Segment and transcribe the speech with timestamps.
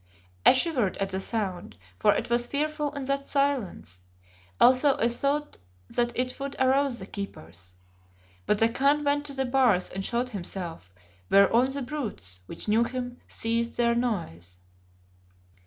[0.47, 4.01] I shivered at the sound, for it was fearful in that silence,
[4.59, 5.57] also I thought
[5.91, 7.75] that it would arouse the keepers.
[8.47, 10.91] But the Khan went to the bars and showed himself,
[11.29, 14.57] whereon the brutes, which knew him, ceased their noise.